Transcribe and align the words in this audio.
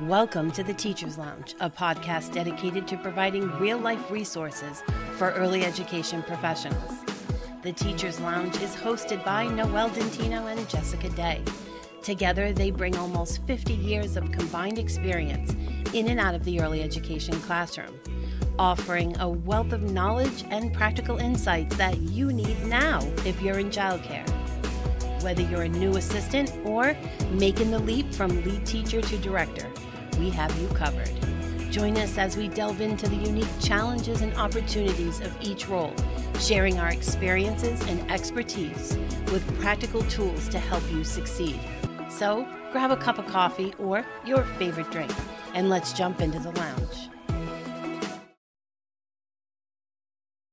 Welcome 0.00 0.50
to 0.52 0.64
the 0.64 0.74
Teacher's 0.74 1.18
Lounge, 1.18 1.54
a 1.60 1.70
podcast 1.70 2.32
dedicated 2.32 2.88
to 2.88 2.96
providing 2.96 3.48
real 3.60 3.78
life 3.78 4.10
resources 4.10 4.82
for 5.16 5.30
early 5.30 5.64
education 5.64 6.20
professionals. 6.24 6.90
The 7.62 7.72
Teacher's 7.72 8.18
Lounge 8.18 8.60
is 8.60 8.74
hosted 8.74 9.24
by 9.24 9.46
Noelle 9.46 9.90
Dentino 9.90 10.50
and 10.50 10.68
Jessica 10.68 11.08
Day. 11.10 11.42
Together, 12.02 12.52
they 12.52 12.72
bring 12.72 12.96
almost 12.96 13.46
50 13.46 13.72
years 13.72 14.16
of 14.16 14.32
combined 14.32 14.80
experience 14.80 15.54
in 15.92 16.08
and 16.08 16.18
out 16.18 16.34
of 16.34 16.42
the 16.42 16.60
early 16.60 16.82
education 16.82 17.38
classroom, 17.42 18.00
offering 18.58 19.16
a 19.20 19.28
wealth 19.28 19.72
of 19.72 19.92
knowledge 19.92 20.44
and 20.50 20.74
practical 20.74 21.18
insights 21.18 21.76
that 21.76 21.96
you 21.98 22.32
need 22.32 22.60
now 22.66 22.98
if 23.24 23.40
you're 23.40 23.60
in 23.60 23.70
childcare. 23.70 24.28
Whether 25.24 25.40
you're 25.40 25.62
a 25.62 25.68
new 25.70 25.96
assistant 25.96 26.52
or 26.66 26.94
making 27.30 27.70
the 27.70 27.78
leap 27.78 28.12
from 28.12 28.44
lead 28.44 28.66
teacher 28.66 29.00
to 29.00 29.16
director, 29.16 29.72
we 30.18 30.28
have 30.28 30.54
you 30.60 30.68
covered. 30.68 31.10
Join 31.70 31.96
us 31.96 32.18
as 32.18 32.36
we 32.36 32.48
delve 32.48 32.82
into 32.82 33.08
the 33.08 33.16
unique 33.16 33.48
challenges 33.58 34.20
and 34.20 34.34
opportunities 34.34 35.20
of 35.20 35.34
each 35.40 35.66
role, 35.66 35.94
sharing 36.40 36.78
our 36.78 36.90
experiences 36.90 37.80
and 37.88 38.12
expertise 38.12 38.98
with 39.32 39.42
practical 39.62 40.02
tools 40.02 40.46
to 40.50 40.58
help 40.58 40.82
you 40.92 41.02
succeed. 41.04 41.58
So, 42.10 42.46
grab 42.70 42.90
a 42.90 42.96
cup 42.98 43.18
of 43.18 43.26
coffee 43.26 43.72
or 43.78 44.04
your 44.26 44.44
favorite 44.58 44.90
drink, 44.90 45.10
and 45.54 45.70
let's 45.70 45.94
jump 45.94 46.20
into 46.20 46.38
the 46.38 46.50
lounge. 46.50 47.08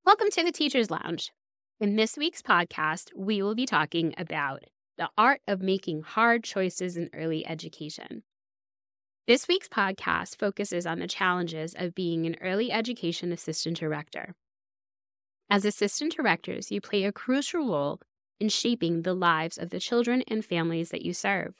Welcome 0.06 0.30
to 0.32 0.46
the 0.46 0.54
Teacher's 0.54 0.90
Lounge. 0.90 1.34
In 1.82 1.96
this 1.96 2.16
week's 2.16 2.44
podcast, 2.44 3.10
we 3.16 3.42
will 3.42 3.56
be 3.56 3.66
talking 3.66 4.14
about 4.16 4.66
the 5.00 5.10
art 5.18 5.42
of 5.48 5.64
making 5.64 6.04
hard 6.04 6.44
choices 6.44 6.96
in 6.96 7.10
early 7.12 7.44
education. 7.44 8.22
This 9.26 9.48
week's 9.48 9.68
podcast 9.68 10.38
focuses 10.38 10.86
on 10.86 11.00
the 11.00 11.08
challenges 11.08 11.74
of 11.76 11.96
being 11.96 12.28
an 12.28 12.36
early 12.40 12.72
education 12.72 13.32
assistant 13.32 13.80
director. 13.80 14.36
As 15.50 15.66
assistant 15.66 16.16
directors, 16.16 16.70
you 16.70 16.82
play 16.82 17.04
a 17.04 17.12
crucial 17.12 17.68
role 17.68 18.00
in 18.40 18.50
shaping 18.50 19.02
the 19.02 19.16
lives 19.16 19.58
of 19.58 19.72
the 19.72 19.80
children 19.80 20.24
and 20.28 20.46
families 20.46 20.90
that 20.90 21.02
you 21.02 21.16
serve. 21.16 21.56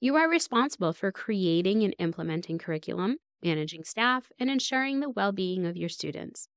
You 0.00 0.16
are 0.16 0.28
responsible 0.28 0.92
for 0.92 1.12
creating 1.12 1.84
and 1.84 1.94
implementing 2.00 2.58
curriculum, 2.58 3.18
managing 3.40 3.84
staff, 3.84 4.32
and 4.36 4.50
ensuring 4.50 4.98
the 4.98 5.10
well 5.10 5.30
being 5.30 5.64
of 5.64 5.76
your 5.76 5.90
students. 5.90 6.48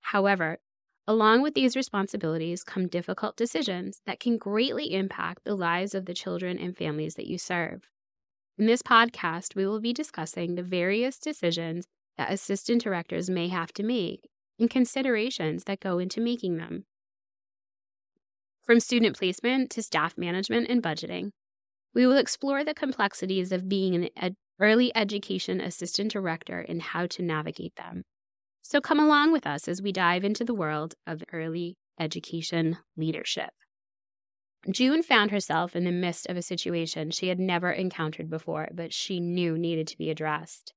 However, 0.00 0.60
Along 1.08 1.40
with 1.40 1.54
these 1.54 1.76
responsibilities 1.76 2.64
come 2.64 2.88
difficult 2.88 3.36
decisions 3.36 4.00
that 4.06 4.18
can 4.18 4.38
greatly 4.38 4.92
impact 4.92 5.44
the 5.44 5.54
lives 5.54 5.94
of 5.94 6.06
the 6.06 6.14
children 6.14 6.58
and 6.58 6.76
families 6.76 7.14
that 7.14 7.28
you 7.28 7.38
serve. 7.38 7.88
In 8.58 8.66
this 8.66 8.82
podcast, 8.82 9.54
we 9.54 9.66
will 9.66 9.80
be 9.80 9.92
discussing 9.92 10.54
the 10.54 10.64
various 10.64 11.18
decisions 11.18 11.86
that 12.16 12.32
assistant 12.32 12.82
directors 12.82 13.30
may 13.30 13.46
have 13.48 13.72
to 13.74 13.84
make 13.84 14.28
and 14.58 14.68
considerations 14.68 15.64
that 15.64 15.78
go 15.78 15.98
into 15.98 16.20
making 16.20 16.56
them. 16.56 16.86
From 18.64 18.80
student 18.80 19.16
placement 19.16 19.70
to 19.70 19.82
staff 19.82 20.18
management 20.18 20.68
and 20.68 20.82
budgeting, 20.82 21.30
we 21.94 22.04
will 22.04 22.16
explore 22.16 22.64
the 22.64 22.74
complexities 22.74 23.52
of 23.52 23.68
being 23.68 23.94
an 23.94 24.08
ed- 24.16 24.36
early 24.58 24.90
education 24.96 25.60
assistant 25.60 26.10
director 26.10 26.58
and 26.60 26.82
how 26.82 27.06
to 27.06 27.22
navigate 27.22 27.76
them. 27.76 28.02
So 28.68 28.80
come 28.80 28.98
along 28.98 29.30
with 29.30 29.46
us 29.46 29.68
as 29.68 29.80
we 29.80 29.92
dive 29.92 30.24
into 30.24 30.44
the 30.44 30.52
world 30.52 30.96
of 31.06 31.22
early 31.32 31.76
education 32.00 32.78
leadership. 32.96 33.50
June 34.68 35.04
found 35.04 35.30
herself 35.30 35.76
in 35.76 35.84
the 35.84 35.92
midst 35.92 36.26
of 36.26 36.36
a 36.36 36.42
situation 36.42 37.12
she 37.12 37.28
had 37.28 37.38
never 37.38 37.70
encountered 37.70 38.28
before, 38.28 38.66
but 38.74 38.92
she 38.92 39.20
knew 39.20 39.56
needed 39.56 39.86
to 39.86 39.96
be 39.96 40.10
addressed. 40.10 40.74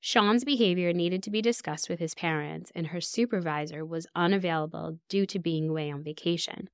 Sean's 0.00 0.46
behavior 0.46 0.94
needed 0.94 1.22
to 1.24 1.30
be 1.30 1.42
discussed 1.42 1.90
with 1.90 1.98
his 1.98 2.14
parents, 2.14 2.72
and 2.74 2.86
her 2.86 3.02
supervisor 3.02 3.84
was 3.84 4.06
unavailable 4.16 4.98
due 5.10 5.26
to 5.26 5.38
being 5.38 5.68
away 5.68 5.90
on 5.90 6.02
vacation. 6.02 6.70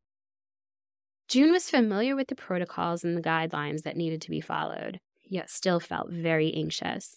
June 1.27 1.51
was 1.51 1.69
familiar 1.69 2.15
with 2.15 2.29
the 2.29 2.37
protocols 2.37 3.03
and 3.03 3.17
the 3.17 3.21
guidelines 3.21 3.83
that 3.83 3.97
needed 3.97 4.23
to 4.23 4.31
be 4.31 4.41
followed, 4.41 5.01
yet 5.25 5.51
still 5.51 5.81
felt 5.81 6.12
very 6.12 6.55
anxious. 6.55 7.17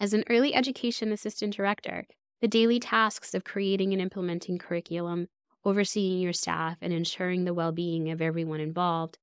As 0.00 0.12
an 0.12 0.24
early 0.30 0.54
education 0.54 1.10
assistant 1.10 1.54
director, 1.54 2.06
the 2.40 2.46
daily 2.46 2.78
tasks 2.78 3.34
of 3.34 3.42
creating 3.42 3.92
and 3.92 4.00
implementing 4.00 4.56
curriculum, 4.56 5.28
overseeing 5.64 6.20
your 6.20 6.32
staff, 6.32 6.76
and 6.80 6.92
ensuring 6.92 7.44
the 7.44 7.54
well 7.54 7.72
being 7.72 8.08
of 8.10 8.22
everyone 8.22 8.60
involved 8.60 9.18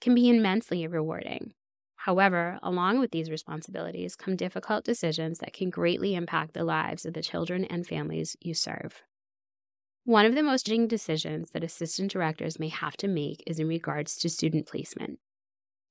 can 0.00 0.14
be 0.14 0.28
immensely 0.28 0.86
rewarding. 0.86 1.54
However, 1.96 2.58
along 2.62 2.98
with 2.98 3.12
these 3.12 3.30
responsibilities 3.30 4.16
come 4.16 4.36
difficult 4.36 4.84
decisions 4.84 5.38
that 5.38 5.52
can 5.52 5.70
greatly 5.70 6.16
impact 6.16 6.52
the 6.52 6.64
lives 6.64 7.06
of 7.06 7.14
the 7.14 7.22
children 7.22 7.64
and 7.64 7.86
families 7.86 8.36
you 8.40 8.52
serve. 8.52 9.02
One 10.04 10.26
of 10.26 10.34
the 10.34 10.42
most 10.42 10.66
challenging 10.66 10.88
decisions 10.88 11.52
that 11.52 11.62
assistant 11.62 12.10
directors 12.10 12.58
may 12.58 12.68
have 12.68 12.96
to 12.98 13.08
make 13.08 13.42
is 13.46 13.60
in 13.60 13.68
regards 13.68 14.16
to 14.16 14.28
student 14.28 14.66
placement. 14.66 15.20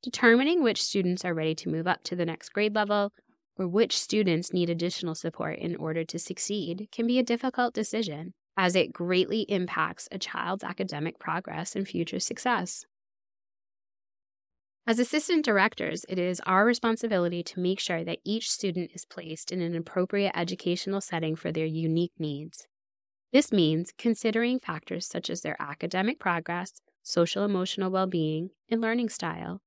Determining 0.03 0.61
which 0.61 0.83
students 0.83 1.23
are 1.23 1.33
ready 1.33 1.55
to 1.55 1.69
move 1.69 1.87
up 1.87 2.03
to 2.03 2.15
the 2.15 2.25
next 2.25 2.49
grade 2.49 2.75
level 2.75 3.13
or 3.57 3.67
which 3.67 3.99
students 3.99 4.53
need 4.53 4.69
additional 4.69 5.15
support 5.15 5.59
in 5.59 5.75
order 5.75 6.03
to 6.05 6.19
succeed 6.19 6.87
can 6.91 7.07
be 7.07 7.19
a 7.19 7.23
difficult 7.23 7.73
decision, 7.73 8.33
as 8.57 8.75
it 8.75 8.93
greatly 8.93 9.41
impacts 9.43 10.07
a 10.11 10.17
child's 10.17 10.63
academic 10.63 11.19
progress 11.19 11.75
and 11.75 11.87
future 11.87 12.19
success. 12.19 12.85
As 14.87 14.97
assistant 14.97 15.45
directors, 15.45 16.05
it 16.09 16.17
is 16.17 16.41
our 16.45 16.65
responsibility 16.65 17.43
to 17.43 17.59
make 17.59 17.79
sure 17.79 18.03
that 18.03 18.19
each 18.25 18.49
student 18.49 18.91
is 18.95 19.05
placed 19.05 19.51
in 19.51 19.61
an 19.61 19.75
appropriate 19.75 20.31
educational 20.35 21.01
setting 21.01 21.35
for 21.35 21.51
their 21.51 21.67
unique 21.67 22.13
needs. 22.17 22.67
This 23.31 23.51
means 23.51 23.93
considering 23.97 24.59
factors 24.59 25.07
such 25.07 25.29
as 25.29 25.41
their 25.41 25.55
academic 25.61 26.19
progress, 26.19 26.81
social 27.03 27.45
emotional 27.45 27.91
well 27.91 28.07
being, 28.07 28.49
and 28.69 28.81
learning 28.81 29.09
style. 29.09 29.61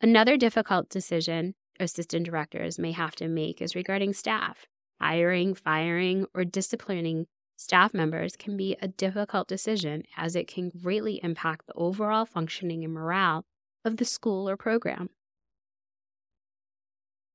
Another 0.00 0.36
difficult 0.36 0.88
decision 0.88 1.54
assistant 1.80 2.26
directors 2.26 2.78
may 2.78 2.92
have 2.92 3.14
to 3.16 3.28
make 3.28 3.60
is 3.62 3.74
regarding 3.74 4.12
staff. 4.12 4.66
Hiring, 5.00 5.54
firing, 5.54 6.26
or 6.34 6.44
disciplining 6.44 7.26
staff 7.56 7.92
members 7.94 8.36
can 8.36 8.56
be 8.56 8.76
a 8.80 8.88
difficult 8.88 9.48
decision 9.48 10.02
as 10.16 10.36
it 10.36 10.48
can 10.48 10.70
greatly 10.70 11.20
impact 11.22 11.66
the 11.66 11.74
overall 11.74 12.24
functioning 12.24 12.84
and 12.84 12.92
morale 12.92 13.44
of 13.84 13.96
the 13.96 14.04
school 14.04 14.48
or 14.48 14.56
program. 14.56 15.10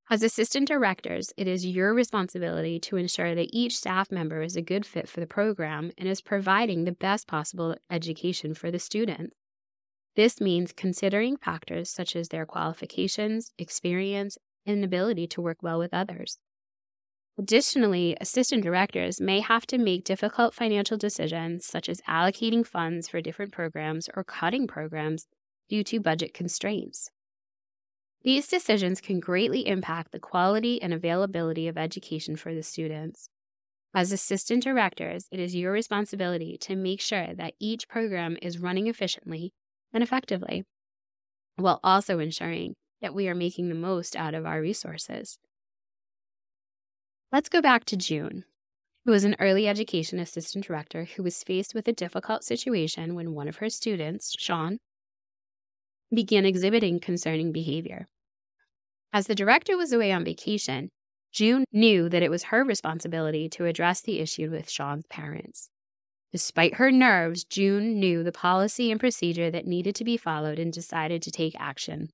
As 0.09 0.23
assistant 0.23 0.69
directors, 0.69 1.33
it 1.35 1.47
is 1.47 1.65
your 1.65 1.93
responsibility 1.93 2.79
to 2.79 2.95
ensure 2.95 3.35
that 3.35 3.49
each 3.51 3.77
staff 3.77 4.09
member 4.09 4.41
is 4.41 4.55
a 4.55 4.61
good 4.61 4.85
fit 4.85 5.09
for 5.09 5.19
the 5.19 5.27
program 5.27 5.91
and 5.97 6.07
is 6.07 6.21
providing 6.21 6.85
the 6.85 6.93
best 6.93 7.27
possible 7.27 7.75
education 7.89 8.53
for 8.53 8.71
the 8.71 8.79
students. 8.79 9.35
This 10.17 10.41
means 10.41 10.73
considering 10.73 11.37
factors 11.37 11.91
such 11.91 12.15
as 12.15 12.29
their 12.29 12.47
qualifications, 12.47 13.51
experience, 13.59 14.35
and 14.65 14.83
ability 14.83 15.27
to 15.27 15.41
work 15.41 15.61
well 15.61 15.77
with 15.77 15.93
others. 15.93 16.39
Additionally, 17.37 18.17
assistant 18.19 18.63
directors 18.63 19.21
may 19.21 19.41
have 19.41 19.67
to 19.67 19.77
make 19.77 20.03
difficult 20.03 20.55
financial 20.55 20.97
decisions 20.97 21.67
such 21.67 21.87
as 21.87 22.01
allocating 22.09 22.65
funds 22.65 23.07
for 23.07 23.21
different 23.21 23.51
programs 23.51 24.09
or 24.15 24.23
cutting 24.23 24.65
programs 24.65 25.27
due 25.69 25.83
to 25.83 25.99
budget 25.99 26.33
constraints. 26.33 27.11
These 28.23 28.47
decisions 28.47 28.99
can 28.99 29.19
greatly 29.19 29.67
impact 29.67 30.11
the 30.11 30.19
quality 30.19 30.81
and 30.81 30.95
availability 30.95 31.67
of 31.67 31.77
education 31.77 32.37
for 32.37 32.55
the 32.55 32.63
students. 32.63 33.29
As 33.93 34.11
assistant 34.11 34.63
directors, 34.63 35.27
it 35.31 35.39
is 35.39 35.55
your 35.55 35.71
responsibility 35.71 36.57
to 36.61 36.75
make 36.75 37.01
sure 37.01 37.35
that 37.35 37.53
each 37.59 37.87
program 37.87 38.35
is 38.41 38.57
running 38.57 38.87
efficiently 38.87 39.53
and 39.97 40.03
effectively, 40.03 40.63
while 41.55 41.79
also 41.83 42.19
ensuring 42.19 42.75
that 43.01 43.15
we 43.15 43.27
are 43.27 43.33
making 43.33 43.67
the 43.67 43.73
most 43.73 44.15
out 44.15 44.35
of 44.35 44.45
our 44.45 44.61
resources. 44.61 45.39
Let's 47.31 47.49
go 47.49 47.63
back 47.63 47.83
to 47.85 47.97
June, 47.97 48.43
who 49.05 49.11
was 49.11 49.23
an 49.23 49.35
early 49.39 49.67
education 49.67 50.19
assistant 50.19 50.65
director 50.65 51.05
who 51.05 51.23
was 51.23 51.41
faced 51.41 51.73
with 51.73 51.87
a 51.87 51.93
difficult 51.93 52.43
situation 52.43 53.15
when 53.15 53.33
one 53.33 53.47
of 53.47 53.55
her 53.55 53.71
students, 53.71 54.35
Sean, 54.37 54.77
began 56.13 56.45
exhibiting 56.45 56.99
concerning 56.99 57.51
behavior. 57.51 58.05
As 59.11 59.25
the 59.25 59.33
director 59.33 59.75
was 59.75 59.91
away 59.91 60.11
on 60.11 60.23
vacation, 60.23 60.89
June 61.31 61.65
knew 61.73 62.07
that 62.07 62.21
it 62.21 62.29
was 62.29 62.43
her 62.43 62.63
responsibility 62.63 63.49
to 63.49 63.65
address 63.65 64.01
the 64.01 64.19
issue 64.19 64.51
with 64.51 64.69
Sean's 64.69 65.07
parents. 65.09 65.71
Despite 66.31 66.75
her 66.75 66.91
nerves, 66.91 67.43
June 67.43 67.99
knew 67.99 68.23
the 68.23 68.31
policy 68.31 68.91
and 68.91 68.99
procedure 68.99 69.49
that 69.49 69.65
needed 69.65 69.95
to 69.95 70.03
be 70.03 70.17
followed 70.17 70.59
and 70.59 70.73
decided 70.73 71.21
to 71.23 71.31
take 71.31 71.55
action. 71.59 72.09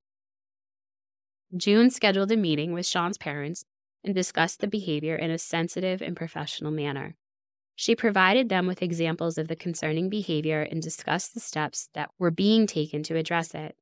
June 1.55 1.89
scheduled 1.89 2.31
a 2.31 2.37
meeting 2.37 2.73
with 2.73 2.85
Sean's 2.85 3.17
parents 3.17 3.65
and 4.03 4.13
discussed 4.13 4.59
the 4.59 4.67
behavior 4.67 5.15
in 5.15 5.31
a 5.31 5.37
sensitive 5.37 6.01
and 6.01 6.15
professional 6.15 6.71
manner. 6.71 7.15
She 7.75 7.95
provided 7.95 8.49
them 8.49 8.67
with 8.67 8.83
examples 8.83 9.37
of 9.37 9.47
the 9.47 9.55
concerning 9.55 10.09
behavior 10.09 10.61
and 10.61 10.81
discussed 10.81 11.33
the 11.33 11.39
steps 11.39 11.89
that 11.93 12.11
were 12.19 12.31
being 12.31 12.67
taken 12.67 13.01
to 13.03 13.15
address 13.15 13.55
it. 13.55 13.75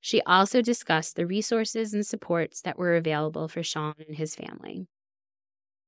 She 0.00 0.20
also 0.22 0.62
discussed 0.62 1.16
the 1.16 1.26
resources 1.26 1.92
and 1.94 2.06
supports 2.06 2.60
that 2.62 2.78
were 2.78 2.96
available 2.96 3.48
for 3.48 3.62
Sean 3.62 3.94
and 4.06 4.16
his 4.16 4.34
family. 4.34 4.86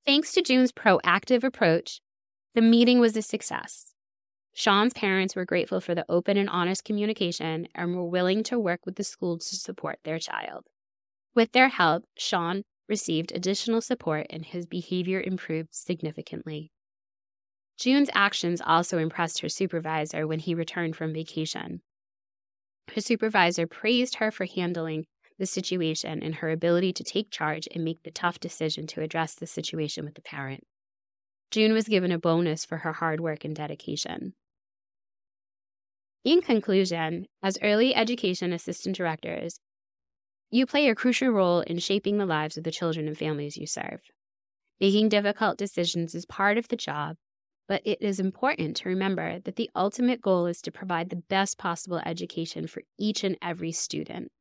Thanks 0.04 0.32
to 0.32 0.42
June's 0.42 0.72
proactive 0.72 1.44
approach, 1.44 2.00
the 2.54 2.62
meeting 2.62 3.00
was 3.00 3.16
a 3.16 3.22
success. 3.22 3.94
Sean's 4.54 4.94
parents 4.94 5.34
were 5.34 5.44
grateful 5.44 5.80
for 5.80 5.94
the 5.94 6.06
open 6.08 6.36
and 6.36 6.48
honest 6.48 6.84
communication 6.84 7.66
and 7.74 7.96
were 7.96 8.06
willing 8.06 8.44
to 8.44 8.58
work 8.58 8.86
with 8.86 8.94
the 8.94 9.02
school 9.04 9.38
to 9.38 9.56
support 9.56 9.98
their 10.04 10.20
child. 10.20 10.64
With 11.34 11.50
their 11.52 11.68
help, 11.68 12.04
Sean 12.16 12.62
received 12.88 13.32
additional 13.32 13.80
support 13.80 14.26
and 14.30 14.44
his 14.44 14.66
behavior 14.66 15.20
improved 15.20 15.74
significantly. 15.74 16.70
June's 17.76 18.10
actions 18.14 18.62
also 18.64 18.98
impressed 18.98 19.40
her 19.40 19.48
supervisor 19.48 20.26
when 20.26 20.38
he 20.38 20.54
returned 20.54 20.94
from 20.94 21.12
vacation. 21.12 21.80
Her 22.94 23.00
supervisor 23.00 23.66
praised 23.66 24.16
her 24.16 24.30
for 24.30 24.44
handling 24.44 25.06
the 25.38 25.46
situation 25.46 26.22
and 26.22 26.36
her 26.36 26.50
ability 26.50 26.92
to 26.92 27.02
take 27.02 27.32
charge 27.32 27.66
and 27.74 27.82
make 27.82 28.04
the 28.04 28.12
tough 28.12 28.38
decision 28.38 28.86
to 28.88 29.00
address 29.00 29.34
the 29.34 29.48
situation 29.48 30.04
with 30.04 30.14
the 30.14 30.22
parent. 30.22 30.64
June 31.54 31.72
was 31.72 31.86
given 31.86 32.10
a 32.10 32.18
bonus 32.18 32.64
for 32.64 32.78
her 32.78 32.94
hard 32.94 33.20
work 33.20 33.44
and 33.44 33.54
dedication. 33.54 34.34
In 36.24 36.40
conclusion, 36.42 37.28
as 37.44 37.56
early 37.62 37.94
education 37.94 38.52
assistant 38.52 38.96
directors, 38.96 39.60
you 40.50 40.66
play 40.66 40.88
a 40.88 40.96
crucial 40.96 41.28
role 41.28 41.60
in 41.60 41.78
shaping 41.78 42.18
the 42.18 42.26
lives 42.26 42.56
of 42.56 42.64
the 42.64 42.72
children 42.72 43.06
and 43.06 43.16
families 43.16 43.56
you 43.56 43.68
serve. 43.68 44.00
Making 44.80 45.08
difficult 45.10 45.56
decisions 45.56 46.12
is 46.12 46.26
part 46.26 46.58
of 46.58 46.66
the 46.66 46.76
job, 46.76 47.14
but 47.68 47.82
it 47.84 48.02
is 48.02 48.18
important 48.18 48.76
to 48.78 48.88
remember 48.88 49.38
that 49.38 49.54
the 49.54 49.70
ultimate 49.76 50.20
goal 50.20 50.46
is 50.46 50.60
to 50.62 50.72
provide 50.72 51.08
the 51.08 51.22
best 51.28 51.56
possible 51.56 52.02
education 52.04 52.66
for 52.66 52.82
each 52.98 53.22
and 53.22 53.38
every 53.40 53.70
student. 53.70 54.32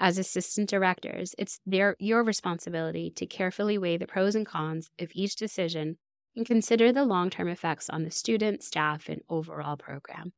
As 0.00 0.18
assistant 0.18 0.68
directors, 0.68 1.32
it's 1.38 1.60
their, 1.64 1.94
your 2.00 2.24
responsibility 2.24 3.08
to 3.12 3.24
carefully 3.24 3.78
weigh 3.78 3.98
the 3.98 4.08
pros 4.08 4.34
and 4.34 4.44
cons 4.44 4.90
of 4.98 5.12
each 5.14 5.36
decision 5.36 5.96
and 6.40 6.46
consider 6.46 6.90
the 6.90 7.04
long 7.04 7.28
term 7.28 7.48
effects 7.48 7.90
on 7.90 8.02
the 8.02 8.10
student, 8.10 8.62
staff, 8.62 9.10
and 9.10 9.20
overall 9.28 9.76
program. 9.76 10.32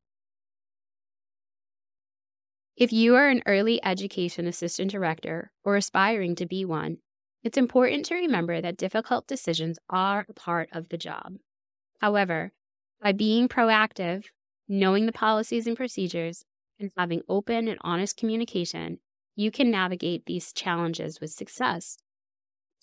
If 2.75 2.91
you 2.91 3.15
are 3.15 3.29
an 3.29 3.41
early 3.45 3.81
education 3.85 4.45
assistant 4.45 4.91
director 4.91 5.53
or 5.63 5.77
aspiring 5.77 6.35
to 6.35 6.45
be 6.45 6.65
one, 6.65 6.97
it's 7.41 7.57
important 7.57 8.03
to 8.07 8.15
remember 8.15 8.59
that 8.59 8.75
difficult 8.75 9.27
decisions 9.27 9.79
are 9.89 10.25
a 10.27 10.33
part 10.33 10.67
of 10.73 10.89
the 10.89 10.97
job. 10.97 11.35
However, 12.01 12.51
by 13.01 13.13
being 13.13 13.47
proactive, 13.47 14.25
knowing 14.67 15.05
the 15.05 15.13
policies 15.13 15.67
and 15.67 15.77
procedures, 15.77 16.43
and 16.81 16.91
having 16.97 17.21
open 17.29 17.69
and 17.69 17.77
honest 17.79 18.17
communication, 18.17 18.99
you 19.37 19.51
can 19.51 19.71
navigate 19.71 20.25
these 20.25 20.51
challenges 20.51 21.21
with 21.21 21.31
success. 21.31 21.97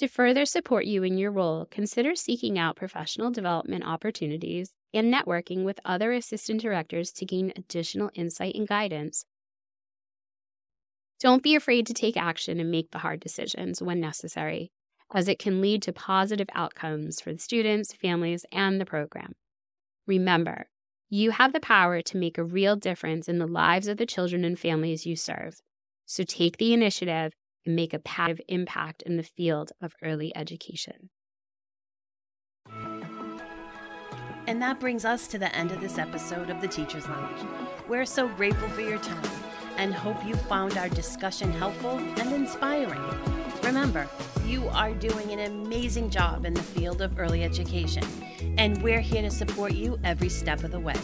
To 0.00 0.08
further 0.08 0.46
support 0.46 0.86
you 0.86 1.02
in 1.02 1.18
your 1.18 1.30
role, 1.30 1.66
consider 1.66 2.14
seeking 2.14 2.58
out 2.58 2.74
professional 2.74 3.30
development 3.30 3.84
opportunities 3.86 4.72
and 4.94 5.12
networking 5.12 5.62
with 5.62 5.78
other 5.84 6.10
assistant 6.12 6.62
directors 6.62 7.12
to 7.12 7.26
gain 7.26 7.52
additional 7.54 8.10
insight 8.14 8.54
and 8.54 8.66
guidance. 8.66 9.26
Don't 11.20 11.42
be 11.42 11.54
afraid 11.54 11.86
to 11.86 11.92
take 11.92 12.16
action 12.16 12.58
and 12.58 12.70
make 12.70 12.92
the 12.92 13.00
hard 13.00 13.20
decisions 13.20 13.82
when 13.82 14.00
necessary 14.00 14.72
as 15.12 15.28
it 15.28 15.38
can 15.38 15.60
lead 15.60 15.82
to 15.82 15.92
positive 15.92 16.48
outcomes 16.54 17.20
for 17.20 17.34
the 17.34 17.38
students, 17.38 17.92
families, 17.92 18.46
and 18.50 18.80
the 18.80 18.86
program. 18.86 19.34
Remember, 20.06 20.70
you 21.10 21.32
have 21.32 21.52
the 21.52 21.60
power 21.60 22.00
to 22.00 22.16
make 22.16 22.38
a 22.38 22.42
real 22.42 22.74
difference 22.74 23.28
in 23.28 23.38
the 23.38 23.46
lives 23.46 23.86
of 23.86 23.98
the 23.98 24.06
children 24.06 24.46
and 24.46 24.58
families 24.58 25.04
you 25.04 25.14
serve. 25.14 25.60
So 26.06 26.24
take 26.24 26.56
the 26.56 26.72
initiative 26.72 27.34
and 27.64 27.76
make 27.76 27.92
a 27.92 27.98
positive 27.98 28.44
impact 28.48 29.02
in 29.02 29.16
the 29.16 29.22
field 29.22 29.72
of 29.80 29.94
early 30.02 30.34
education. 30.36 31.10
And 34.46 34.60
that 34.62 34.80
brings 34.80 35.04
us 35.04 35.28
to 35.28 35.38
the 35.38 35.54
end 35.54 35.70
of 35.70 35.80
this 35.80 35.98
episode 35.98 36.50
of 36.50 36.60
the 36.60 36.68
Teacher's 36.68 37.08
Lounge. 37.08 37.40
We're 37.88 38.04
so 38.04 38.26
grateful 38.26 38.68
for 38.70 38.80
your 38.80 38.98
time 38.98 39.30
and 39.76 39.94
hope 39.94 40.24
you 40.26 40.34
found 40.34 40.76
our 40.76 40.88
discussion 40.88 41.52
helpful 41.52 41.98
and 41.98 42.32
inspiring. 42.32 43.00
Remember, 43.62 44.08
you 44.44 44.68
are 44.70 44.92
doing 44.92 45.30
an 45.30 45.40
amazing 45.40 46.10
job 46.10 46.44
in 46.44 46.54
the 46.54 46.62
field 46.62 47.00
of 47.00 47.18
early 47.18 47.44
education, 47.44 48.02
and 48.58 48.82
we're 48.82 49.00
here 49.00 49.22
to 49.22 49.30
support 49.30 49.72
you 49.72 49.98
every 50.02 50.28
step 50.28 50.64
of 50.64 50.72
the 50.72 50.80
way. 50.80 50.96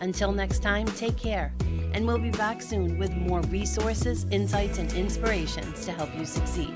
Until 0.00 0.32
next 0.32 0.62
time, 0.62 0.86
take 0.86 1.16
care, 1.16 1.52
and 1.92 2.06
we'll 2.06 2.18
be 2.18 2.30
back 2.30 2.60
soon 2.60 2.98
with 2.98 3.12
more 3.12 3.40
resources, 3.42 4.26
insights, 4.30 4.78
and 4.78 4.92
inspirations 4.92 5.84
to 5.84 5.92
help 5.92 6.14
you 6.16 6.24
succeed. 6.24 6.74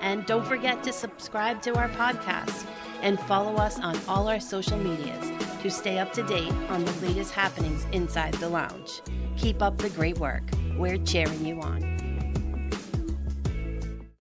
And 0.00 0.24
don't 0.26 0.46
forget 0.46 0.82
to 0.84 0.92
subscribe 0.92 1.62
to 1.62 1.74
our 1.76 1.88
podcast 1.90 2.66
and 3.02 3.18
follow 3.20 3.56
us 3.56 3.78
on 3.80 3.98
all 4.08 4.28
our 4.28 4.40
social 4.40 4.78
medias 4.78 5.32
to 5.62 5.70
stay 5.70 5.98
up 5.98 6.12
to 6.12 6.22
date 6.22 6.52
on 6.68 6.84
the 6.84 6.92
latest 7.06 7.32
happenings 7.32 7.86
inside 7.92 8.34
the 8.34 8.48
lounge. 8.48 9.00
Keep 9.36 9.62
up 9.62 9.78
the 9.78 9.90
great 9.90 10.18
work. 10.18 10.44
We're 10.76 10.98
cheering 10.98 11.44
you 11.44 11.60
on. 11.60 11.95